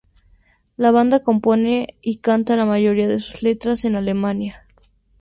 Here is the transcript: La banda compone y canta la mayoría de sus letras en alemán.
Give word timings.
La 0.77 0.89
banda 0.89 1.19
compone 1.19 1.95
y 2.01 2.17
canta 2.21 2.55
la 2.55 2.65
mayoría 2.65 3.07
de 3.07 3.19
sus 3.19 3.43
letras 3.43 3.85
en 3.85 3.95
alemán. 3.95 4.41